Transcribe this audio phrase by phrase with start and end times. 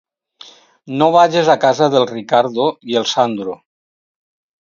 [1.01, 3.55] No vages a casa del Riccardo i el Sandro...